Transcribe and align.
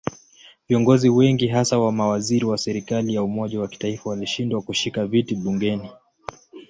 Viongozi 0.67 1.09
wengi 1.09 1.47
hasa 1.47 1.91
mawaziri 1.91 2.45
wa 2.45 2.57
serikali 2.57 3.13
ya 3.15 3.23
umoja 3.23 3.59
wa 3.59 3.67
kitaifa 3.67 4.09
walishindwa 4.09 4.61
kushika 4.61 5.05
viti 5.05 5.35
bungeni. 5.35 5.89